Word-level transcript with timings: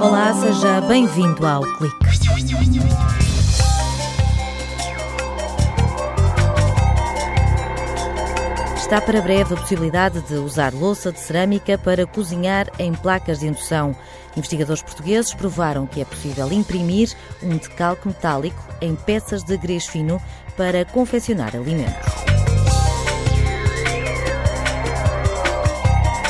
Olá, 0.00 0.32
seja 0.32 0.80
bem-vindo 0.88 1.46
ao 1.46 1.62
Clique. 1.76 1.96
Está 8.78 9.02
para 9.02 9.20
breve 9.20 9.52
a 9.52 9.56
possibilidade 9.58 10.22
de 10.22 10.34
usar 10.36 10.72
louça 10.72 11.12
de 11.12 11.20
cerâmica 11.20 11.76
para 11.76 12.06
cozinhar 12.06 12.70
em 12.78 12.94
placas 12.94 13.40
de 13.40 13.48
indução. 13.48 13.94
Investigadores 14.34 14.80
portugueses 14.80 15.34
provaram 15.34 15.86
que 15.86 16.00
é 16.00 16.06
possível 16.06 16.50
imprimir 16.50 17.14
um 17.42 17.58
decalque 17.58 18.08
metálico 18.08 18.64
em 18.80 18.94
peças 18.94 19.44
de 19.44 19.58
grês 19.58 19.86
fino 19.86 20.18
para 20.56 20.86
confeccionar 20.86 21.54
alimentos. 21.54 22.23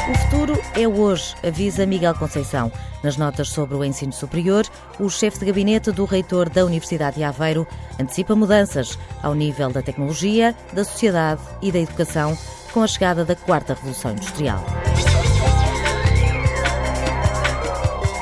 O 0.06 0.14
futuro 0.18 0.60
é 0.74 0.86
hoje, 0.86 1.34
avisa 1.42 1.86
Miguel 1.86 2.14
Conceição. 2.14 2.70
Nas 3.02 3.16
notas 3.16 3.48
sobre 3.48 3.74
o 3.74 3.82
ensino 3.82 4.12
superior, 4.12 4.66
o 5.00 5.08
chefe 5.08 5.38
de 5.38 5.46
gabinete 5.46 5.90
do 5.90 6.04
reitor 6.04 6.50
da 6.50 6.62
Universidade 6.62 7.16
de 7.16 7.24
Aveiro 7.24 7.66
antecipa 7.98 8.36
mudanças 8.36 8.98
ao 9.22 9.34
nível 9.34 9.70
da 9.70 9.80
tecnologia, 9.80 10.54
da 10.74 10.84
sociedade 10.84 11.40
e 11.62 11.72
da 11.72 11.78
educação 11.78 12.36
com 12.70 12.82
a 12.82 12.86
chegada 12.86 13.24
da 13.24 13.34
quarta 13.34 13.72
revolução 13.72 14.12
industrial. 14.12 14.62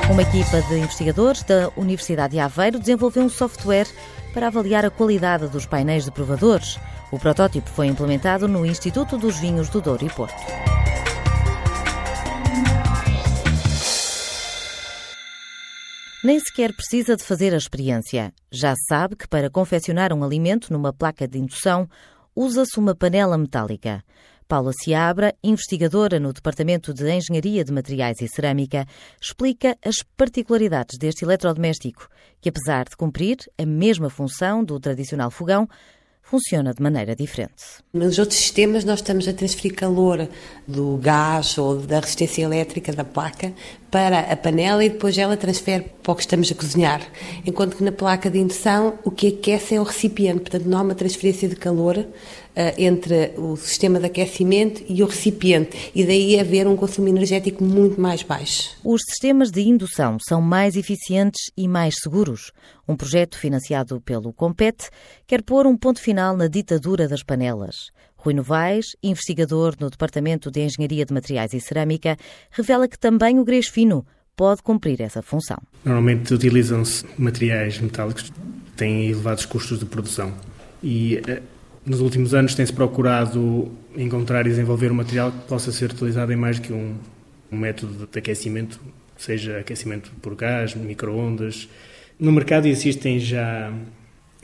Uma 0.09 0.23
equipa 0.23 0.63
de 0.63 0.79
investigadores 0.79 1.43
da 1.43 1.69
Universidade 1.77 2.35
de 2.35 2.39
Aveiro 2.39 2.79
desenvolveu 2.79 3.25
um 3.25 3.29
software 3.29 3.89
para 4.33 4.47
avaliar 4.47 4.85
a 4.85 4.91
qualidade 4.91 5.49
dos 5.49 5.67
painéis 5.67 6.05
de 6.05 6.13
provadores. 6.13 6.79
O 7.11 7.19
protótipo 7.19 7.69
foi 7.69 7.89
implementado 7.89 8.47
no 8.47 8.65
Instituto 8.65 9.19
dos 9.19 9.37
Vinhos 9.39 9.69
do 9.69 9.81
Douro 9.81 10.07
e 10.07 10.11
Porto. 10.11 10.63
Nem 16.25 16.39
sequer 16.39 16.73
precisa 16.73 17.17
de 17.17 17.25
fazer 17.25 17.53
a 17.53 17.57
experiência. 17.57 18.33
Já 18.49 18.75
sabe 18.89 19.17
que 19.17 19.27
para 19.27 19.51
confeccionar 19.51 20.13
um 20.13 20.23
alimento 20.23 20.73
numa 20.73 20.93
placa 20.93 21.27
de 21.27 21.37
indução 21.37 21.89
usa-se 22.33 22.79
uma 22.79 22.95
panela 22.95 23.37
metálica. 23.37 24.05
Paula 24.47 24.73
Seabra, 24.73 25.35
investigadora 25.43 26.21
no 26.21 26.33
Departamento 26.33 26.95
de 26.95 27.11
Engenharia 27.11 27.65
de 27.65 27.73
Materiais 27.73 28.21
e 28.21 28.29
Cerâmica, 28.29 28.87
explica 29.21 29.77
as 29.85 29.97
particularidades 30.17 30.97
deste 30.97 31.25
eletrodoméstico, 31.25 32.07
que 32.41 32.51
apesar 32.51 32.85
de 32.85 32.97
cumprir 32.97 33.39
a 33.59 33.67
mesma 33.67 34.09
função 34.09 34.63
do 34.63 34.79
tradicional 34.79 35.31
fogão, 35.31 35.69
funciona 36.23 36.73
de 36.73 36.81
maneira 36.81 37.17
diferente. 37.17 37.65
Nos 37.93 38.19
outros 38.21 38.39
sistemas, 38.39 38.85
nós 38.85 39.01
estamos 39.01 39.27
a 39.27 39.33
transferir 39.33 39.75
calor 39.75 40.29
do 40.69 40.97
gás 40.99 41.59
ou 41.59 41.79
da 41.79 41.99
resistência 41.99 42.45
elétrica 42.45 42.93
da 42.93 43.05
placa 43.05 43.53
para 43.93 44.21
a 44.21 44.37
panela 44.37 44.83
e 44.83 44.89
depois 44.89 45.19
ela 45.19 45.37
transfere 45.37 45.85
para 46.03 46.13
o 46.13 46.17
que 46.17 46.23
estamos 46.23 46.51
a 46.51 46.55
cozinhar. 46.55 47.03
Enquanto 47.47 47.77
que 47.77 47.85
na 47.85 47.93
placa 47.93 48.31
de 48.31 48.39
indução, 48.39 48.99
o 49.05 49.11
que 49.11 49.29
aquece 49.29 49.75
é 49.75 49.81
o 49.81 49.85
recipiente, 49.85 50.41
portanto, 50.41 50.65
não 50.65 50.79
há 50.79 50.83
uma 50.83 50.95
transferência 50.95 51.47
de 51.47 51.55
calor 51.55 51.99
uh, 51.99 52.07
entre 52.79 53.35
o 53.37 53.55
sistema 53.55 54.01
de 54.01 54.07
aquecimento 54.07 54.83
e 54.89 55.03
o 55.03 55.07
recipiente, 55.07 55.93
e 55.95 56.07
daí 56.07 56.41
haver 56.41 56.67
um 56.67 56.75
consumo 56.75 57.07
energético 57.07 57.63
muito 57.63 58.01
mais 58.01 58.23
baixo. 58.23 58.71
Os 58.83 59.03
sistemas 59.07 59.51
de 59.51 59.61
indução 59.61 60.17
são 60.27 60.41
mais 60.41 60.75
eficientes 60.75 61.51
e 61.55 61.69
mais 61.69 61.97
seguros. 62.03 62.51
Um 62.89 62.97
projeto 62.97 63.39
financiado 63.39 64.01
pelo 64.01 64.33
Compete 64.33 64.89
quer 65.27 65.43
pôr 65.43 65.67
um 65.67 65.77
ponto 65.77 66.01
final 66.01 66.35
na 66.35 66.49
ditadura 66.49 67.07
das 67.07 67.23
panelas. 67.23 67.91
Rui 68.23 68.35
Novaes, 68.35 68.97
investigador 69.03 69.75
no 69.81 69.91
Departamento 69.91 70.49
de 70.49 70.61
Engenharia 70.61 71.05
de 71.05 71.13
Materiais 71.13 71.53
e 71.53 71.61
Cerâmica, 71.61 72.17
revela 72.53 72.87
que 72.87 72.97
também 72.97 73.41
o 73.41 73.45
grês 73.45 73.67
fino 73.67 74.07
pode 74.37 74.63
cumprir 74.63 75.01
essa 75.01 75.21
função. 75.23 75.59
Normalmente 75.85 76.33
utilizam-se 76.33 77.05
materiais 77.19 77.81
metálicos 77.81 78.31
que 78.31 78.33
têm 78.77 79.09
elevados 79.09 79.45
custos 79.45 79.81
de 79.81 79.87
produção 79.87 80.33
e 80.81 81.21
eh, 81.27 81.43
nos 81.85 82.01
últimos 82.01 82.33
anos 82.33 82.55
tem-se 82.55 82.73
procurado 82.73 83.73
encontrar 83.97 84.47
e 84.47 84.51
desenvolver 84.51 84.93
um 84.93 84.95
material 84.95 85.33
que 85.33 85.39
possa 85.49 85.73
ser 85.73 85.91
utilizado 85.91 86.33
em 86.33 86.37
mais 86.37 86.61
que 86.61 86.73
um, 86.73 86.95
um 87.51 87.59
método 87.59 88.09
de 88.11 88.19
aquecimento, 88.19 88.81
seja 89.17 89.59
aquecimento 89.59 90.13
por 90.23 90.37
gás, 90.37 90.77
microondas. 90.77 91.69
No 92.21 92.31
mercado 92.31 92.67
existem 92.67 93.19
já 93.19 93.73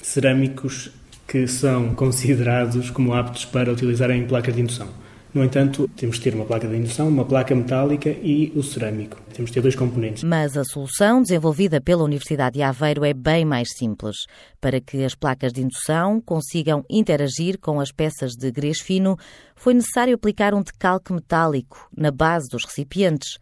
cerâmicos 0.02 0.90
que 1.28 1.46
são 1.46 1.94
considerados 1.94 2.88
como 2.88 3.12
aptos 3.12 3.44
para 3.44 3.70
utilizar 3.70 4.10
em 4.10 4.26
placas 4.26 4.54
de 4.54 4.62
indução. 4.62 4.88
No 5.32 5.44
entanto, 5.44 5.86
temos 5.94 6.16
de 6.16 6.22
ter 6.22 6.34
uma 6.34 6.46
placa 6.46 6.66
de 6.66 6.74
indução, 6.74 7.06
uma 7.06 7.24
placa 7.24 7.54
metálica 7.54 8.08
e 8.08 8.50
o 8.56 8.62
cerâmico. 8.62 9.18
Temos 9.34 9.50
de 9.50 9.54
ter 9.54 9.60
dois 9.60 9.76
componentes. 9.76 10.24
Mas 10.24 10.56
a 10.56 10.64
solução 10.64 11.20
desenvolvida 11.20 11.82
pela 11.82 12.02
Universidade 12.02 12.54
de 12.54 12.62
Aveiro 12.62 13.04
é 13.04 13.12
bem 13.12 13.44
mais 13.44 13.68
simples. 13.76 14.16
Para 14.58 14.80
que 14.80 15.04
as 15.04 15.14
placas 15.14 15.52
de 15.52 15.60
indução 15.60 16.18
consigam 16.18 16.82
interagir 16.88 17.58
com 17.58 17.78
as 17.78 17.92
peças 17.92 18.32
de 18.32 18.50
grês 18.50 18.80
fino, 18.80 19.18
foi 19.54 19.74
necessário 19.74 20.14
aplicar 20.14 20.54
um 20.54 20.62
decalque 20.62 21.12
metálico 21.12 21.90
na 21.94 22.10
base 22.10 22.48
dos 22.48 22.64
recipientes. 22.64 23.38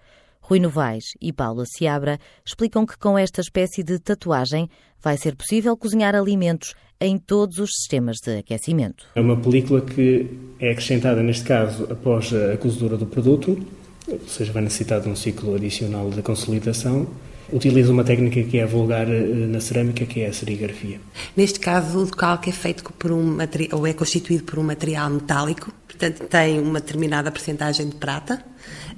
Rui 0.48 0.60
Novaes 0.60 1.06
e 1.20 1.32
Paula 1.32 1.64
Seabra 1.66 2.20
explicam 2.44 2.86
que 2.86 2.96
com 2.96 3.18
esta 3.18 3.40
espécie 3.40 3.82
de 3.82 3.98
tatuagem 3.98 4.70
vai 5.02 5.16
ser 5.16 5.34
possível 5.34 5.76
cozinhar 5.76 6.14
alimentos 6.14 6.72
em 7.00 7.18
todos 7.18 7.58
os 7.58 7.70
sistemas 7.72 8.18
de 8.22 8.38
aquecimento. 8.38 9.06
É 9.16 9.20
uma 9.20 9.36
película 9.36 9.80
que 9.80 10.30
é 10.60 10.70
acrescentada, 10.70 11.20
neste 11.20 11.44
caso, 11.44 11.88
após 11.90 12.32
a 12.32 12.56
cozedura 12.58 12.96
do 12.96 13.06
produto, 13.06 13.58
ou 14.06 14.20
seja, 14.28 14.52
vai 14.52 14.62
necessitar 14.62 15.00
de 15.00 15.08
um 15.08 15.16
ciclo 15.16 15.56
adicional 15.56 16.10
de 16.10 16.22
consolidação. 16.22 17.08
Utiliza 17.52 17.92
uma 17.92 18.02
técnica 18.04 18.42
que 18.42 18.58
é 18.58 18.66
vulgar 18.66 19.08
eh, 19.08 19.20
na 19.46 19.60
cerâmica, 19.60 20.04
que 20.04 20.20
é 20.20 20.28
a 20.28 20.32
serigrafia. 20.32 21.00
Neste 21.36 21.60
caso, 21.60 22.00
o 22.00 22.04
decalque 22.04 22.50
é 22.50 22.52
feito 22.52 22.84
por 22.92 23.12
um 23.12 23.22
material, 23.22 23.78
ou 23.78 23.86
é 23.86 23.92
constituído 23.92 24.44
por 24.44 24.58
um 24.58 24.62
material 24.62 25.08
metálico, 25.10 25.72
portanto 25.86 26.26
tem 26.28 26.58
uma 26.58 26.80
determinada 26.80 27.30
percentagem 27.30 27.88
de 27.88 27.96
prata 27.96 28.44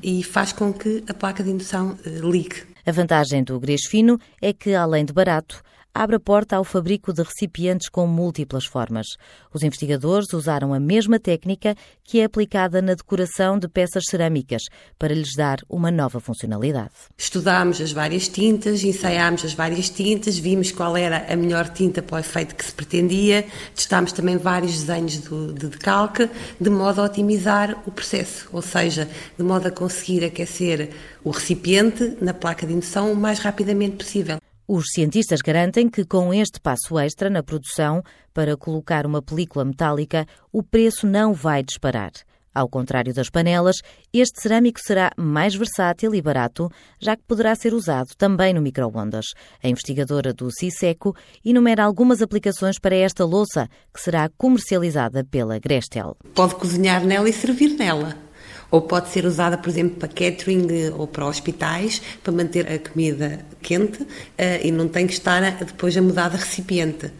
e 0.02 0.22
faz 0.22 0.52
com 0.52 0.72
que 0.72 1.04
a 1.08 1.14
placa 1.14 1.42
de 1.42 1.50
indução 1.50 1.98
eh, 2.04 2.10
ligue. 2.22 2.62
A 2.86 2.92
vantagem 2.92 3.44
do 3.44 3.60
grês 3.60 3.84
fino 3.84 4.18
é 4.40 4.52
que, 4.52 4.74
além 4.74 5.04
de 5.04 5.12
barato, 5.12 5.62
abre 5.94 6.16
a 6.16 6.20
porta 6.20 6.56
ao 6.56 6.64
fabrico 6.64 7.12
de 7.12 7.22
recipientes 7.22 7.88
com 7.88 8.06
múltiplas 8.06 8.64
formas. 8.64 9.06
Os 9.52 9.62
investigadores 9.62 10.32
usaram 10.32 10.72
a 10.72 10.80
mesma 10.80 11.18
técnica 11.18 11.74
que 12.04 12.20
é 12.20 12.24
aplicada 12.24 12.80
na 12.80 12.94
decoração 12.94 13.58
de 13.58 13.68
peças 13.68 14.04
cerâmicas 14.08 14.62
para 14.98 15.14
lhes 15.14 15.34
dar 15.36 15.58
uma 15.68 15.90
nova 15.90 16.20
funcionalidade. 16.20 16.92
Estudámos 17.16 17.80
as 17.80 17.92
várias 17.92 18.28
tintas, 18.28 18.84
ensaiámos 18.84 19.44
as 19.44 19.54
várias 19.54 19.90
tintas, 19.90 20.38
vimos 20.38 20.70
qual 20.70 20.96
era 20.96 21.26
a 21.32 21.36
melhor 21.36 21.68
tinta 21.68 22.02
para 22.02 22.16
o 22.16 22.20
efeito 22.20 22.54
que 22.54 22.64
se 22.64 22.72
pretendia, 22.72 23.46
testámos 23.74 24.12
também 24.12 24.36
vários 24.36 24.82
desenhos 24.82 25.18
de 25.18 25.68
decalque, 25.68 26.30
de 26.60 26.70
modo 26.70 27.00
a 27.00 27.04
otimizar 27.04 27.82
o 27.86 27.90
processo, 27.90 28.48
ou 28.52 28.62
seja, 28.62 29.08
de 29.36 29.44
modo 29.44 29.68
a 29.68 29.70
conseguir 29.70 30.24
aquecer 30.24 30.90
o 31.24 31.30
recipiente 31.30 32.16
na 32.20 32.32
placa 32.32 32.66
de 32.66 32.72
indução 32.72 33.12
o 33.12 33.16
mais 33.16 33.40
rapidamente 33.40 33.96
possível. 33.96 34.37
Os 34.70 34.84
cientistas 34.92 35.40
garantem 35.40 35.88
que, 35.88 36.04
com 36.04 36.34
este 36.34 36.60
passo 36.60 36.98
extra 36.98 37.30
na 37.30 37.42
produção 37.42 38.02
para 38.34 38.54
colocar 38.54 39.06
uma 39.06 39.22
película 39.22 39.64
metálica, 39.64 40.26
o 40.52 40.62
preço 40.62 41.06
não 41.06 41.32
vai 41.32 41.62
disparar. 41.62 42.12
Ao 42.54 42.68
contrário 42.68 43.14
das 43.14 43.30
panelas, 43.30 43.76
este 44.12 44.42
cerâmico 44.42 44.78
será 44.78 45.10
mais 45.16 45.54
versátil 45.54 46.14
e 46.14 46.20
barato, 46.20 46.70
já 47.00 47.16
que 47.16 47.22
poderá 47.26 47.54
ser 47.54 47.72
usado 47.72 48.08
também 48.18 48.52
no 48.52 48.60
microondas. 48.60 49.24
A 49.64 49.68
investigadora 49.70 50.34
do 50.34 50.50
CISECO 50.50 51.16
enumera 51.42 51.82
algumas 51.82 52.20
aplicações 52.20 52.78
para 52.78 52.94
esta 52.94 53.24
louça, 53.24 53.70
que 53.94 54.02
será 54.02 54.28
comercializada 54.36 55.24
pela 55.24 55.58
Grestel. 55.58 56.14
Pode 56.34 56.56
cozinhar 56.56 57.06
nela 57.06 57.30
e 57.30 57.32
servir 57.32 57.70
nela 57.70 58.27
ou 58.70 58.82
pode 58.82 59.08
ser 59.08 59.24
usada, 59.24 59.56
por 59.56 59.68
exemplo, 59.68 59.96
para 59.96 60.08
catering 60.08 60.66
eh, 60.70 60.92
ou 60.96 61.06
para 61.06 61.26
hospitais, 61.26 62.02
para 62.22 62.32
manter 62.32 62.70
a 62.70 62.78
comida 62.78 63.40
quente 63.62 64.02
uh, 64.02 64.06
e 64.62 64.70
não 64.70 64.88
tem 64.88 65.06
que 65.06 65.14
estar 65.14 65.42
a, 65.42 65.50
depois 65.50 65.96
a 65.96 66.02
mudar 66.02 66.28
de 66.28 66.36
recipiente. 66.36 67.10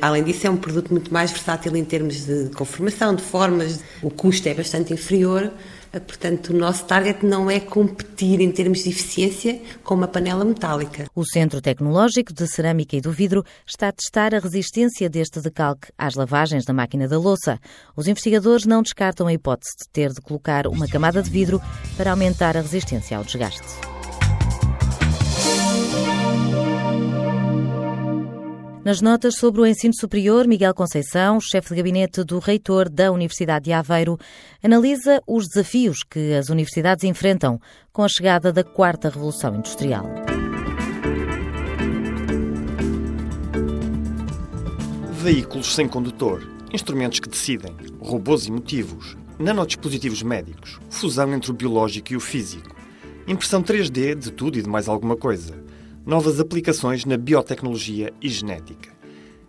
Além 0.00 0.24
disso, 0.24 0.46
é 0.46 0.50
um 0.50 0.56
produto 0.56 0.90
muito 0.90 1.12
mais 1.12 1.30
versátil 1.30 1.74
em 1.76 1.84
termos 1.84 2.26
de 2.26 2.50
conformação, 2.54 3.14
de 3.14 3.22
formas, 3.22 3.80
o 4.02 4.10
custo 4.10 4.48
é 4.48 4.54
bastante 4.54 4.92
inferior 4.92 5.52
Portanto, 6.00 6.50
o 6.50 6.56
nosso 6.56 6.84
target 6.84 7.24
não 7.24 7.50
é 7.50 7.60
competir 7.60 8.40
em 8.40 8.50
termos 8.50 8.84
de 8.84 8.90
eficiência 8.90 9.60
com 9.82 9.94
uma 9.94 10.08
panela 10.08 10.44
metálica. 10.44 11.06
O 11.14 11.24
Centro 11.24 11.60
Tecnológico 11.60 12.32
de 12.32 12.46
Cerâmica 12.46 12.96
e 12.96 13.00
do 13.00 13.12
Vidro 13.12 13.44
está 13.66 13.88
a 13.88 13.92
testar 13.92 14.34
a 14.34 14.38
resistência 14.38 15.08
deste 15.08 15.40
decalque 15.40 15.88
às 15.96 16.14
lavagens 16.14 16.64
da 16.64 16.72
máquina 16.72 17.08
da 17.08 17.18
louça. 17.18 17.58
Os 17.96 18.06
investigadores 18.06 18.66
não 18.66 18.82
descartam 18.82 19.26
a 19.26 19.32
hipótese 19.32 19.72
de 19.78 19.88
ter 19.90 20.12
de 20.12 20.20
colocar 20.20 20.66
uma 20.66 20.88
camada 20.88 21.22
de 21.22 21.30
vidro 21.30 21.60
para 21.96 22.10
aumentar 22.10 22.56
a 22.56 22.60
resistência 22.60 23.16
ao 23.16 23.24
desgaste. 23.24 23.95
Nas 28.86 29.00
notas 29.00 29.34
sobre 29.34 29.60
o 29.60 29.66
ensino 29.66 29.92
superior, 29.92 30.46
Miguel 30.46 30.72
Conceição, 30.72 31.40
chefe 31.40 31.70
de 31.70 31.74
gabinete 31.74 32.22
do 32.22 32.38
reitor 32.38 32.88
da 32.88 33.10
Universidade 33.10 33.64
de 33.64 33.72
Aveiro, 33.72 34.16
analisa 34.62 35.20
os 35.26 35.48
desafios 35.48 36.04
que 36.08 36.34
as 36.34 36.50
universidades 36.50 37.02
enfrentam 37.02 37.60
com 37.92 38.04
a 38.04 38.08
chegada 38.08 38.52
da 38.52 38.62
quarta 38.62 39.08
revolução 39.08 39.56
industrial. 39.56 40.06
Veículos 45.14 45.74
sem 45.74 45.88
condutor, 45.88 46.48
instrumentos 46.72 47.18
que 47.18 47.28
decidem, 47.28 47.74
robôs 47.98 48.46
emotivos, 48.46 49.16
nanodispositivos 49.36 50.22
médicos, 50.22 50.78
fusão 50.88 51.34
entre 51.34 51.50
o 51.50 51.54
biológico 51.54 52.12
e 52.12 52.16
o 52.16 52.20
físico, 52.20 52.72
impressão 53.26 53.64
3D 53.64 54.14
de 54.14 54.30
tudo 54.30 54.56
e 54.56 54.62
de 54.62 54.68
mais 54.68 54.88
alguma 54.88 55.16
coisa 55.16 55.65
novas 56.06 56.38
aplicações 56.38 57.04
na 57.04 57.16
biotecnologia 57.16 58.12
e 58.22 58.28
genética. 58.28 58.90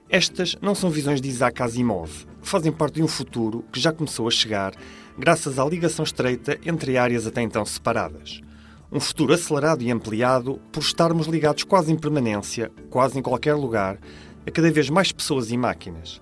Estas 0.10 0.58
não 0.60 0.74
são 0.74 0.90
visões 0.90 1.22
de 1.22 1.30
Isaac 1.30 1.62
Asimov, 1.62 2.26
fazem 2.42 2.72
parte 2.72 2.96
de 2.96 3.04
um 3.04 3.08
futuro 3.08 3.64
que 3.72 3.80
já 3.80 3.94
começou 3.94 4.28
a 4.28 4.32
chegar 4.32 4.74
graças 5.16 5.60
à 5.60 5.66
ligação 5.66 6.04
estreita 6.04 6.58
entre 6.66 6.98
áreas 6.98 7.28
até 7.28 7.44
então 7.44 7.64
separadas. 7.64 8.42
Um 8.92 9.00
futuro 9.00 9.34
acelerado 9.34 9.84
e 9.84 9.92
ampliado 9.92 10.60
por 10.72 10.82
estarmos 10.82 11.28
ligados 11.28 11.64
quase 11.64 11.92
em 11.92 11.96
permanência, 11.96 12.72
quase 12.90 13.20
em 13.20 13.22
qualquer 13.22 13.54
lugar, 13.54 14.00
a 14.44 14.50
cada 14.50 14.72
vez 14.72 14.90
mais 14.90 15.12
pessoas 15.12 15.52
e 15.52 15.58
máquinas, 15.58 16.20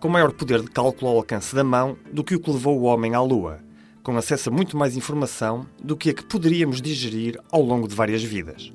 com 0.00 0.08
maior 0.08 0.32
poder 0.32 0.62
de 0.62 0.70
cálculo 0.70 1.12
ao 1.12 1.18
alcance 1.18 1.54
da 1.54 1.62
mão 1.62 1.96
do 2.12 2.24
que 2.24 2.34
o 2.34 2.40
que 2.40 2.50
levou 2.50 2.76
o 2.80 2.84
homem 2.84 3.14
à 3.14 3.20
Lua, 3.20 3.60
com 4.02 4.16
acesso 4.16 4.48
a 4.48 4.52
muito 4.52 4.76
mais 4.76 4.96
informação 4.96 5.64
do 5.80 5.96
que 5.96 6.10
a 6.10 6.14
que 6.14 6.24
poderíamos 6.24 6.82
digerir 6.82 7.38
ao 7.52 7.62
longo 7.62 7.86
de 7.86 7.94
várias 7.94 8.24
vidas 8.24 8.72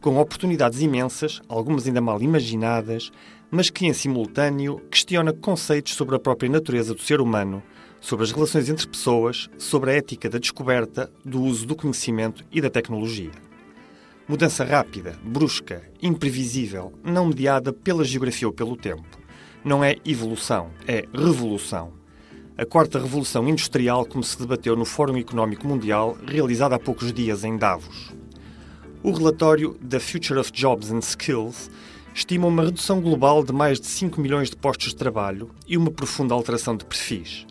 com 0.00 0.18
oportunidades 0.18 0.80
imensas, 0.80 1.40
algumas 1.48 1.86
ainda 1.86 2.00
mal 2.00 2.22
imaginadas, 2.22 3.10
mas 3.50 3.70
que, 3.70 3.86
em 3.86 3.92
simultâneo, 3.92 4.80
questiona 4.90 5.32
conceitos 5.32 5.94
sobre 5.94 6.16
a 6.16 6.18
própria 6.18 6.50
natureza 6.50 6.94
do 6.94 7.00
ser 7.00 7.20
humano, 7.20 7.62
sobre 8.00 8.24
as 8.24 8.30
relações 8.30 8.68
entre 8.68 8.86
pessoas, 8.86 9.48
sobre 9.58 9.90
a 9.90 9.94
ética 9.94 10.28
da 10.28 10.38
descoberta, 10.38 11.10
do 11.24 11.42
uso 11.42 11.66
do 11.66 11.74
conhecimento 11.74 12.44
e 12.52 12.60
da 12.60 12.70
tecnologia. 12.70 13.32
Mudança 14.28 14.64
rápida, 14.64 15.18
brusca, 15.24 15.82
imprevisível, 16.02 16.92
não 17.02 17.26
mediada 17.26 17.72
pela 17.72 18.04
geografia 18.04 18.46
ou 18.46 18.52
pelo 18.52 18.76
tempo. 18.76 19.18
Não 19.64 19.82
é 19.82 19.96
evolução, 20.04 20.70
é 20.86 21.04
revolução. 21.12 21.92
A 22.56 22.66
quarta 22.66 22.98
revolução 22.98 23.48
industrial, 23.48 24.04
como 24.04 24.22
se 24.22 24.38
debateu 24.38 24.76
no 24.76 24.84
Fórum 24.84 25.16
Económico 25.16 25.66
Mundial, 25.66 26.16
realizado 26.26 26.74
há 26.74 26.78
poucos 26.78 27.12
dias 27.12 27.42
em 27.42 27.56
Davos. 27.56 28.12
O 29.00 29.12
relatório 29.12 29.74
The 29.74 30.00
Future 30.00 30.40
of 30.40 30.50
Jobs 30.50 30.90
and 30.90 30.98
Skills 30.98 31.70
estima 32.12 32.48
uma 32.48 32.64
redução 32.64 33.00
global 33.00 33.44
de 33.44 33.52
mais 33.52 33.80
de 33.80 33.86
5 33.86 34.20
milhões 34.20 34.50
de 34.50 34.56
postos 34.56 34.88
de 34.88 34.96
trabalho 34.96 35.50
e 35.68 35.76
uma 35.76 35.92
profunda 35.92 36.34
alteração 36.34 36.76
de 36.76 36.84
perfis. 36.84 37.46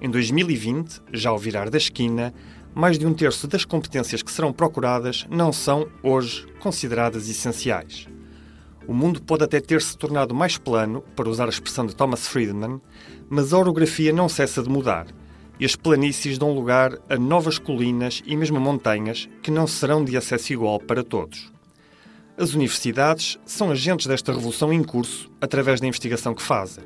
Em 0.00 0.10
2020, 0.10 1.00
já 1.12 1.30
ao 1.30 1.38
virar 1.38 1.70
da 1.70 1.78
esquina, 1.78 2.34
mais 2.74 2.98
de 2.98 3.06
um 3.06 3.14
terço 3.14 3.46
das 3.46 3.64
competências 3.64 4.24
que 4.24 4.32
serão 4.32 4.52
procuradas 4.52 5.24
não 5.30 5.52
são, 5.52 5.86
hoje, 6.02 6.44
consideradas 6.58 7.28
essenciais. 7.28 8.08
O 8.84 8.92
mundo 8.92 9.22
pode 9.22 9.44
até 9.44 9.60
ter 9.60 9.80
se 9.80 9.96
tornado 9.96 10.34
mais 10.34 10.58
plano, 10.58 11.02
para 11.14 11.28
usar 11.28 11.46
a 11.46 11.50
expressão 11.50 11.86
de 11.86 11.94
Thomas 11.94 12.26
Friedman, 12.26 12.80
mas 13.30 13.52
a 13.52 13.58
orografia 13.58 14.12
não 14.12 14.28
cessa 14.28 14.64
de 14.64 14.68
mudar 14.68 15.06
e 15.58 15.64
as 15.64 15.74
planícies 15.74 16.38
dão 16.38 16.52
lugar 16.52 16.98
a 17.08 17.16
novas 17.16 17.58
colinas 17.58 18.22
e 18.24 18.36
mesmo 18.36 18.60
montanhas 18.60 19.28
que 19.42 19.50
não 19.50 19.66
serão 19.66 20.04
de 20.04 20.16
acesso 20.16 20.52
igual 20.52 20.78
para 20.78 21.02
todos. 21.02 21.50
As 22.36 22.54
universidades 22.54 23.38
são 23.44 23.70
agentes 23.70 24.06
desta 24.06 24.32
revolução 24.32 24.72
em 24.72 24.82
curso 24.84 25.28
através 25.40 25.80
da 25.80 25.86
investigação 25.88 26.34
que 26.34 26.42
fazem. 26.42 26.84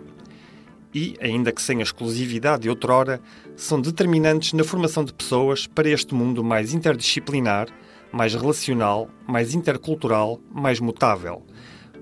E, 0.95 1.15
ainda 1.21 1.53
que 1.53 1.61
sem 1.61 1.81
a 1.81 1.83
exclusividade 1.83 2.63
de 2.63 2.71
outrora, 2.71 3.21
são 3.57 3.81
determinantes 3.81 4.55
na 4.55 4.65
formação 4.65 5.05
de 5.05 5.13
pessoas 5.13 5.67
para 5.67 5.89
este 5.89 6.15
mundo 6.15 6.43
mais 6.43 6.73
interdisciplinar, 6.73 7.69
mais 8.11 8.35
relacional, 8.35 9.09
mais 9.27 9.55
intercultural, 9.55 10.41
mais 10.51 10.81
mutável, 10.81 11.43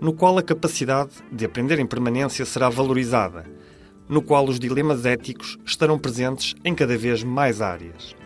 no 0.00 0.12
qual 0.12 0.38
a 0.38 0.42
capacidade 0.42 1.10
de 1.30 1.44
aprender 1.44 1.78
em 1.78 1.86
permanência 1.86 2.44
será 2.44 2.68
valorizada 2.68 3.44
no 4.10 4.20
qual 4.20 4.48
os 4.48 4.58
dilemas 4.58 5.06
éticos 5.06 5.56
estarão 5.64 5.96
presentes 5.96 6.56
em 6.64 6.74
cada 6.74 6.98
vez 6.98 7.22
mais 7.22 7.62
áreas. 7.62 8.16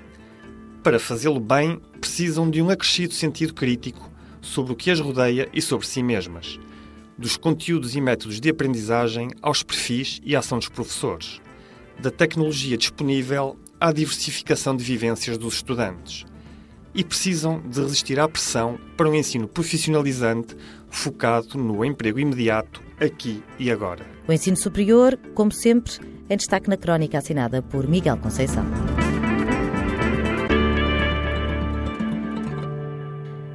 Para 0.82 0.98
fazê-lo 0.98 1.38
bem, 1.38 1.78
precisam 2.00 2.50
de 2.50 2.62
um 2.62 2.70
acrescido 2.70 3.12
sentido 3.12 3.52
crítico 3.52 4.10
sobre 4.40 4.72
o 4.72 4.76
que 4.76 4.90
as 4.90 4.98
rodeia 4.98 5.46
e 5.52 5.60
sobre 5.60 5.86
si 5.86 6.02
mesmas, 6.02 6.58
dos 7.18 7.36
conteúdos 7.36 7.94
e 7.94 8.00
métodos 8.00 8.40
de 8.40 8.48
aprendizagem 8.48 9.28
aos 9.42 9.62
perfis 9.62 10.22
e 10.24 10.34
ação 10.34 10.58
dos 10.58 10.70
professores, 10.70 11.38
da 12.00 12.10
tecnologia 12.10 12.78
disponível 12.78 13.56
à 13.78 13.92
diversificação 13.92 14.74
de 14.74 14.82
vivências 14.82 15.36
dos 15.36 15.54
estudantes. 15.54 16.24
E 16.94 17.04
precisam 17.04 17.60
de 17.60 17.80
resistir 17.80 18.18
à 18.18 18.28
pressão 18.28 18.78
para 18.96 19.08
um 19.08 19.14
ensino 19.14 19.48
profissionalizante 19.48 20.56
focado 20.88 21.58
no 21.58 21.84
emprego 21.84 22.20
imediato, 22.20 22.80
aqui 23.00 23.42
e 23.58 23.70
agora. 23.70 24.04
O 24.26 24.32
ensino 24.32 24.56
superior, 24.56 25.18
como 25.34 25.52
sempre, 25.52 25.92
em 26.28 26.36
destaque 26.36 26.68
na 26.68 26.76
crónica 26.76 27.18
assinada 27.18 27.62
por 27.62 27.86
Miguel 27.88 28.16
Conceição. 28.18 28.64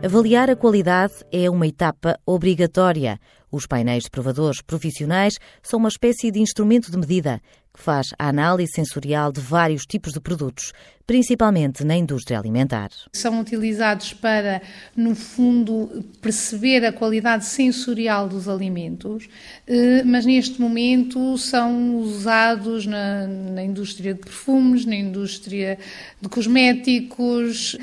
Avaliar 0.02 0.50
a 0.50 0.56
qualidade 0.56 1.14
é 1.30 1.50
uma 1.50 1.68
etapa 1.68 2.18
obrigatória. 2.26 3.20
Os 3.52 3.68
painéis 3.68 4.04
de 4.04 4.10
provadores 4.10 4.62
profissionais 4.62 5.38
são 5.62 5.78
uma 5.78 5.90
espécie 5.90 6.32
de 6.32 6.40
instrumento 6.40 6.90
de 6.90 6.98
medida 6.98 7.42
que 7.74 7.81
faz 7.81 8.07
a 8.18 8.27
análise 8.30 8.71
sensorial 8.74 9.31
de 9.31 9.39
vários 9.39 9.86
tipos 9.86 10.13
de 10.13 10.19
produtos, 10.19 10.71
principalmente 11.06 11.83
na 11.83 11.95
indústria 11.95 12.38
alimentar. 12.38 12.89
São 13.13 13.39
utilizados 13.39 14.13
para, 14.13 14.62
no 14.95 15.16
fundo, 15.16 16.04
perceber 16.21 16.86
a 16.86 16.92
qualidade 16.94 17.45
sensorial 17.45 18.27
dos 18.27 18.48
alimentos, 18.48 19.27
eh, 19.66 20.04
mas 20.04 20.25
neste 20.25 20.62
momento 20.62 21.38
são 21.38 21.98
usados 21.98 22.86
na, 22.86 23.25
na 23.27 23.63
indústria 23.63 24.13
de 24.13 24.19
perfumes, 24.19 24.86
na 24.86 24.95
indústria 24.95 25.80
de 26.21 26.30
cosméticos 26.30 27.77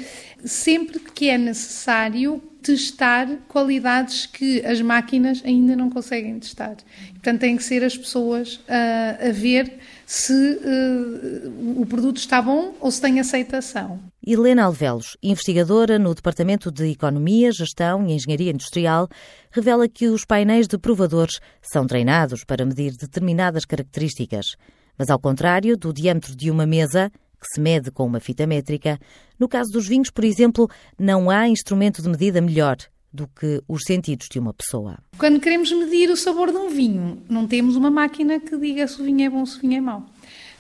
sempre 0.45 1.01
que 1.01 1.29
é 1.29 1.39
necessário 1.39 2.43
testar 2.67 3.29
qualidades 3.47 4.27
que 4.27 4.61
as 4.67 4.83
máquinas 4.83 5.41
ainda 5.45 5.77
não 5.77 5.89
conseguem 5.89 6.37
testar. 6.41 6.77
Portanto, 7.13 7.41
têm 7.41 7.57
que 7.57 7.63
ser 7.63 7.85
as 7.85 7.97
pessoas 7.97 8.57
uh, 8.57 9.29
a 9.29 9.33
ver 9.33 9.79
se 10.05 10.33
uh, 10.33 11.81
o 11.81 11.87
produto 11.87 12.17
está 12.17 12.43
bom 12.43 12.75
ou 12.81 12.91
se 12.91 13.01
tem 13.01 13.21
aceitação. 13.21 14.01
Helena 14.27 14.65
Alvelos, 14.65 15.17
investigadora 15.23 15.97
no 15.97 16.13
Departamento 16.13 16.73
de 16.73 16.91
Economia, 16.91 17.53
Gestão 17.53 18.05
e 18.05 18.13
Engenharia 18.13 18.51
Industrial, 18.51 19.09
revela 19.53 19.89
que 19.89 20.09
os 20.09 20.25
painéis 20.25 20.67
de 20.67 20.77
provadores 20.77 21.39
são 21.63 21.87
treinados 21.87 22.43
para 22.45 22.67
medir 22.67 22.97
determinadas 22.97 23.65
características. 23.65 24.57
Mas, 24.99 25.09
ao 25.09 25.21
contrário 25.21 25.77
do 25.77 25.93
diâmetro 25.93 26.35
de 26.35 26.51
uma 26.51 26.67
mesa, 26.67 27.13
que 27.47 27.55
se 27.55 27.61
mede 27.61 27.91
com 27.91 28.05
uma 28.05 28.21
fita 28.21 28.47
métrica. 28.47 28.99
No 29.39 29.49
caso 29.49 29.71
dos 29.73 29.87
vinhos, 29.87 30.11
por 30.11 30.25
exemplo, 30.25 30.69
não 30.99 31.31
há 31.31 31.49
instrumento 31.49 32.03
de 32.03 32.09
medida 32.09 32.41
melhor 32.41 32.77
do 33.13 33.27
que 33.29 33.63
os 33.67 33.83
sentidos 33.87 34.29
de 34.31 34.39
uma 34.39 34.53
pessoa. 34.53 34.99
Quando 35.17 35.41
queremos 35.41 35.73
medir 35.73 36.11
o 36.11 36.17
sabor 36.17 36.51
de 36.51 36.59
um 36.59 36.69
vinho, 36.69 37.23
não 37.29 37.47
temos 37.47 37.77
uma 37.77 37.91
máquina 37.91 38.39
que 38.39 38.57
diga 38.59 38.87
se 38.87 39.01
o 39.01 39.05
vinho 39.05 39.25
é 39.25 39.31
bom 39.31 39.41
ou 39.41 39.47
se 39.47 39.57
o 39.57 39.61
vinho 39.61 39.77
é 39.77 39.81
mau. 39.81 40.05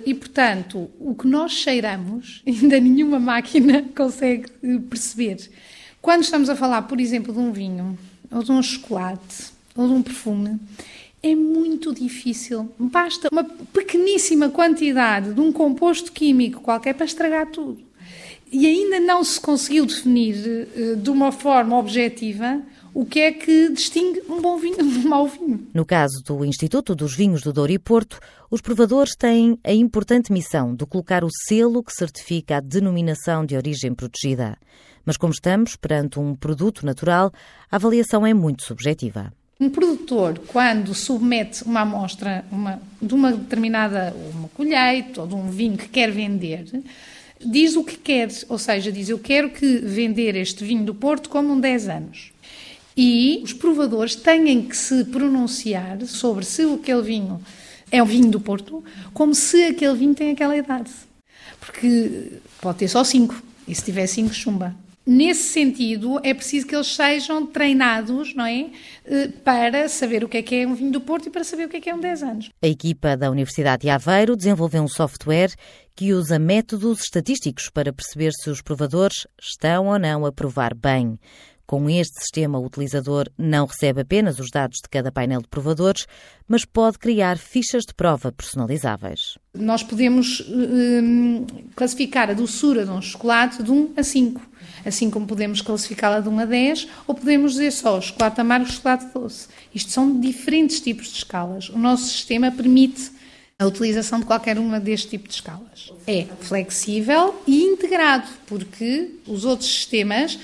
E, 0.04 0.14
portanto, 0.14 0.90
o 0.98 1.14
que 1.14 1.26
nós 1.26 1.52
cheiramos, 1.52 2.42
ainda 2.46 2.80
nenhuma 2.80 3.18
máquina 3.18 3.84
consegue 3.94 4.48
perceber. 4.88 5.50
Quando 6.00 6.22
estamos 6.22 6.48
a 6.48 6.56
falar, 6.56 6.82
por 6.82 7.00
exemplo, 7.00 7.32
de 7.32 7.38
um 7.38 7.52
vinho, 7.52 7.98
ou 8.30 8.42
de 8.42 8.52
um 8.52 8.62
chocolate, 8.62 9.50
ou 9.74 9.86
de 9.86 9.92
um 9.92 10.02
perfume, 10.02 10.58
é 11.22 11.34
muito 11.34 11.94
difícil. 11.94 12.70
Basta 12.78 13.28
uma 13.32 13.44
pequeníssima 13.44 14.50
quantidade 14.50 15.32
de 15.32 15.40
um 15.40 15.52
composto 15.52 16.12
químico 16.12 16.60
qualquer 16.60 16.94
para 16.94 17.06
estragar 17.06 17.50
tudo. 17.50 17.84
E 18.50 18.66
ainda 18.66 19.00
não 19.00 19.24
se 19.24 19.40
conseguiu 19.40 19.84
definir 19.86 20.68
eh, 20.76 20.94
de 20.94 21.10
uma 21.10 21.32
forma 21.32 21.76
objetiva 21.76 22.62
o 22.94 23.04
que 23.04 23.20
é 23.20 23.32
que 23.32 23.68
distingue 23.70 24.22
um 24.26 24.40
bom 24.40 24.56
vinho 24.56 24.76
de 24.76 25.06
um 25.06 25.08
mau 25.08 25.26
vinho. 25.26 25.66
No 25.74 25.84
caso 25.84 26.22
do 26.24 26.42
Instituto 26.44 26.94
dos 26.94 27.14
Vinhos 27.14 27.42
do 27.42 27.52
Douro 27.52 27.72
e 27.72 27.78
Porto, 27.78 28.18
os 28.50 28.62
provadores 28.62 29.14
têm 29.14 29.58
a 29.62 29.72
importante 29.72 30.32
missão 30.32 30.74
de 30.74 30.86
colocar 30.86 31.22
o 31.22 31.28
selo 31.46 31.82
que 31.82 31.92
certifica 31.92 32.56
a 32.56 32.60
denominação 32.60 33.44
de 33.44 33.54
origem 33.54 33.94
protegida. 33.94 34.56
Mas 35.04 35.18
como 35.18 35.32
estamos 35.32 35.76
perante 35.76 36.18
um 36.18 36.34
produto 36.34 36.86
natural, 36.86 37.30
a 37.70 37.76
avaliação 37.76 38.26
é 38.26 38.32
muito 38.32 38.64
subjetiva. 38.64 39.30
Um 39.58 39.70
produtor, 39.70 40.38
quando 40.48 40.94
submete 40.94 41.64
uma 41.64 41.80
amostra 41.80 42.44
uma, 42.52 42.80
de 43.00 43.14
uma 43.14 43.32
determinada 43.32 44.14
uma 44.34 44.48
colheita 44.48 45.22
ou 45.22 45.26
de 45.26 45.34
um 45.34 45.50
vinho 45.50 45.78
que 45.78 45.88
quer 45.88 46.10
vender, 46.10 46.82
diz 47.40 47.74
o 47.74 47.82
que 47.82 47.96
quer, 47.96 48.28
ou 48.50 48.58
seja, 48.58 48.92
diz 48.92 49.08
eu 49.08 49.18
quero 49.18 49.48
que 49.48 49.78
vender 49.78 50.36
este 50.36 50.62
vinho 50.62 50.84
do 50.84 50.94
Porto 50.94 51.30
como 51.30 51.54
um 51.54 51.58
10 51.60 51.88
anos. 51.88 52.32
E 52.94 53.40
os 53.42 53.54
provadores 53.54 54.14
têm 54.14 54.62
que 54.62 54.76
se 54.76 55.04
pronunciar 55.04 56.02
sobre 56.02 56.44
se 56.44 56.62
aquele 56.62 57.02
vinho 57.02 57.40
é 57.90 58.02
o 58.02 58.06
vinho 58.06 58.30
do 58.30 58.40
Porto, 58.40 58.84
como 59.14 59.34
se 59.34 59.64
aquele 59.64 59.94
vinho 59.94 60.14
tem 60.14 60.32
aquela 60.32 60.56
idade. 60.56 60.90
Porque 61.60 62.32
pode 62.60 62.78
ter 62.78 62.88
só 62.88 63.02
5, 63.02 63.42
e 63.66 63.74
se 63.74 63.84
tiver 63.84 64.06
5, 64.06 64.34
chumba. 64.34 64.74
Nesse 65.06 65.52
sentido, 65.52 66.18
é 66.24 66.34
preciso 66.34 66.66
que 66.66 66.74
eles 66.74 66.88
sejam 66.88 67.46
treinados, 67.46 68.34
não 68.34 68.44
é? 68.44 68.70
Eh, 69.04 69.28
para 69.44 69.88
saber 69.88 70.24
o 70.24 70.28
que 70.28 70.38
é 70.38 70.42
que 70.42 70.56
é 70.56 70.66
um 70.66 70.74
vinho 70.74 70.90
do 70.90 71.00
Porto 71.00 71.28
e 71.28 71.30
para 71.30 71.44
saber 71.44 71.66
o 71.66 71.68
que 71.68 71.76
é 71.76 71.80
que 71.80 71.88
é 71.88 71.94
um 71.94 72.00
10 72.00 72.22
anos. 72.24 72.50
A 72.60 72.66
equipa 72.66 73.16
da 73.16 73.30
Universidade 73.30 73.82
de 73.82 73.88
Aveiro 73.88 74.36
desenvolveu 74.36 74.82
um 74.82 74.88
software 74.88 75.54
que 75.94 76.12
usa 76.12 76.40
métodos 76.40 77.02
estatísticos 77.02 77.70
para 77.70 77.92
perceber 77.92 78.32
se 78.32 78.50
os 78.50 78.60
provadores 78.60 79.28
estão 79.40 79.86
ou 79.86 79.98
não 79.98 80.26
a 80.26 80.32
provar 80.32 80.74
bem. 80.74 81.16
Com 81.66 81.90
este 81.90 82.20
sistema, 82.20 82.60
o 82.60 82.64
utilizador 82.64 83.28
não 83.36 83.66
recebe 83.66 84.02
apenas 84.02 84.38
os 84.38 84.50
dados 84.52 84.78
de 84.80 84.88
cada 84.88 85.10
painel 85.10 85.42
de 85.42 85.48
provadores, 85.48 86.06
mas 86.46 86.64
pode 86.64 86.96
criar 86.96 87.38
fichas 87.38 87.82
de 87.84 87.92
prova 87.92 88.30
personalizáveis. 88.30 89.36
Nós 89.52 89.82
podemos 89.82 90.46
hum, 90.48 91.44
classificar 91.74 92.30
a 92.30 92.34
doçura 92.34 92.84
de 92.84 92.90
um 92.92 93.02
chocolate 93.02 93.64
de 93.64 93.72
1 93.72 93.94
a 93.96 94.02
5, 94.04 94.40
assim 94.84 95.10
como 95.10 95.26
podemos 95.26 95.60
classificá-la 95.60 96.20
de 96.20 96.28
1 96.28 96.38
a 96.38 96.44
10, 96.44 96.88
ou 97.04 97.16
podemos 97.16 97.52
dizer 97.52 97.72
só 97.72 98.00
chocolate 98.00 98.40
amargo, 98.40 98.70
chocolate 98.70 99.06
doce. 99.12 99.48
Isto 99.74 99.90
são 99.90 100.20
diferentes 100.20 100.80
tipos 100.80 101.08
de 101.08 101.18
escalas. 101.18 101.68
O 101.70 101.78
nosso 101.78 102.04
sistema 102.04 102.52
permite 102.52 103.10
a 103.58 103.66
utilização 103.66 104.20
de 104.20 104.26
qualquer 104.26 104.56
uma 104.56 104.78
deste 104.78 105.08
tipo 105.08 105.26
de 105.26 105.34
escalas. 105.34 105.92
É 106.06 106.26
flexível 106.40 107.34
e 107.44 107.64
integrado, 107.64 108.28
porque 108.46 109.16
os 109.26 109.44
outros 109.44 109.68
sistemas 109.68 110.38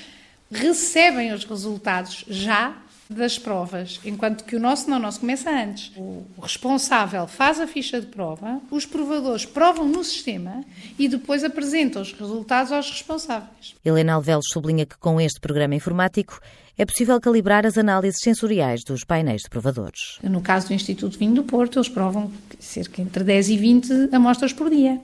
recebem 0.53 1.33
os 1.33 1.43
resultados 1.43 2.23
já 2.27 2.75
das 3.09 3.37
provas, 3.37 3.99
enquanto 4.03 4.43
que 4.43 4.55
o 4.55 4.59
nosso 4.59 4.89
não, 4.89 4.97
o 4.97 5.01
nosso 5.01 5.19
começa 5.19 5.49
antes. 5.49 5.91
O 5.95 6.25
responsável 6.41 7.27
faz 7.27 7.59
a 7.59 7.67
ficha 7.67 7.99
de 7.99 8.07
prova, 8.07 8.59
os 8.71 8.85
provadores 8.85 9.45
provam 9.45 9.87
no 9.87 10.03
sistema 10.03 10.63
e 10.97 11.07
depois 11.07 11.43
apresentam 11.43 12.01
os 12.01 12.13
resultados 12.13 12.71
aos 12.71 12.89
responsáveis. 12.89 13.75
Helena 13.83 14.13
Alvelos 14.13 14.45
sublinha 14.51 14.85
que 14.85 14.97
com 14.97 15.19
este 15.19 15.39
programa 15.39 15.75
informático 15.75 16.39
é 16.75 16.85
possível 16.85 17.19
calibrar 17.21 17.67
as 17.67 17.77
análises 17.77 18.21
sensoriais 18.21 18.81
dos 18.83 19.03
painéis 19.03 19.43
de 19.43 19.49
provadores. 19.49 20.17
No 20.23 20.41
caso 20.41 20.69
do 20.69 20.73
Instituto 20.73 21.19
Vinho 21.19 21.35
do 21.35 21.43
Porto, 21.43 21.77
eles 21.77 21.89
provam 21.89 22.31
cerca 22.59 23.01
entre 23.01 23.23
10 23.23 23.49
e 23.49 23.57
20 23.57 24.09
amostras 24.11 24.53
por 24.53 24.71
dia 24.71 24.99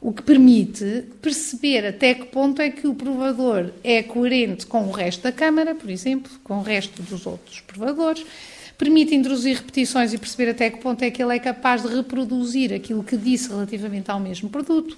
o 0.00 0.12
que 0.12 0.22
permite 0.22 1.04
perceber 1.20 1.86
até 1.86 2.14
que 2.14 2.26
ponto 2.26 2.62
é 2.62 2.70
que 2.70 2.86
o 2.86 2.94
provador 2.94 3.70
é 3.84 4.02
coerente 4.02 4.66
com 4.66 4.84
o 4.84 4.90
resto 4.90 5.22
da 5.22 5.32
Câmara, 5.32 5.74
por 5.74 5.90
exemplo, 5.90 6.32
com 6.42 6.58
o 6.58 6.62
resto 6.62 7.02
dos 7.02 7.26
outros 7.26 7.60
provadores, 7.60 8.24
permite 8.80 9.14
introduzir 9.14 9.56
repetições 9.56 10.14
e 10.14 10.16
perceber 10.16 10.52
até 10.52 10.70
que 10.70 10.78
ponto 10.78 11.02
é 11.02 11.10
que 11.10 11.22
ele 11.22 11.36
é 11.36 11.38
capaz 11.38 11.82
de 11.82 11.94
reproduzir 11.94 12.72
aquilo 12.72 13.04
que 13.04 13.14
disse 13.14 13.50
relativamente 13.50 14.10
ao 14.10 14.18
mesmo 14.18 14.48
produto. 14.48 14.96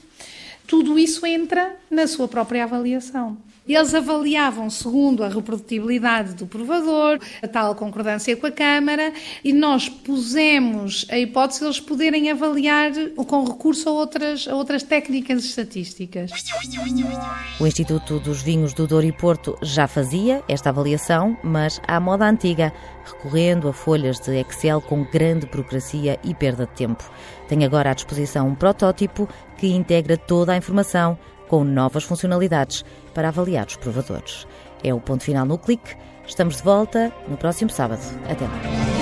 Tudo 0.68 0.96
isso 0.96 1.26
entra 1.26 1.74
na 1.90 2.06
sua 2.06 2.28
própria 2.28 2.62
avaliação. 2.62 3.36
Eles 3.66 3.94
avaliavam 3.94 4.68
segundo 4.68 5.22
a 5.22 5.28
reprodutibilidade 5.28 6.34
do 6.34 6.46
provador, 6.46 7.20
a 7.40 7.46
tal 7.46 7.74
concordância 7.76 8.36
com 8.36 8.46
a 8.46 8.50
Câmara, 8.50 9.12
e 9.44 9.52
nós 9.52 9.88
pusemos 9.88 11.06
a 11.08 11.16
hipótese 11.16 11.60
de 11.60 11.66
eles 11.66 11.80
poderem 11.80 12.30
avaliar 12.30 12.90
com 13.14 13.44
recurso 13.44 13.88
a 13.88 13.92
outras, 13.92 14.48
a 14.48 14.56
outras 14.56 14.82
técnicas 14.82 15.44
estatísticas. 15.44 16.32
O 17.60 17.66
Instituto 17.66 18.18
dos 18.18 18.42
Vinhos 18.42 18.74
do 18.74 18.86
Douro 18.86 19.06
e 19.06 19.12
Porto 19.12 19.56
já 19.62 19.86
fazia 19.86 20.42
esta 20.48 20.70
avaliação, 20.70 21.36
mas 21.44 21.80
à 21.86 22.00
moda 22.00 22.28
antiga, 22.28 22.72
recorrendo 23.04 23.68
a 23.68 23.71
folhas 23.72 24.18
de 24.20 24.38
Excel 24.40 24.80
com 24.80 25.04
grande 25.04 25.46
burocracia 25.46 26.18
e 26.22 26.34
perda 26.34 26.66
de 26.66 26.72
tempo. 26.72 27.04
Tem 27.48 27.64
agora 27.64 27.90
à 27.90 27.94
disposição 27.94 28.48
um 28.48 28.54
protótipo 28.54 29.28
que 29.56 29.72
integra 29.72 30.16
toda 30.16 30.52
a 30.52 30.56
informação 30.56 31.18
com 31.48 31.64
novas 31.64 32.04
funcionalidades 32.04 32.84
para 33.12 33.28
avaliar 33.28 33.66
os 33.66 33.76
provadores. 33.76 34.46
É 34.82 34.92
o 34.92 35.00
ponto 35.00 35.24
final 35.24 35.44
no 35.44 35.58
clique. 35.58 35.94
Estamos 36.26 36.56
de 36.56 36.62
volta 36.62 37.12
no 37.28 37.36
próximo 37.36 37.70
sábado. 37.70 38.00
Até 38.28 38.44
lá. 38.44 39.01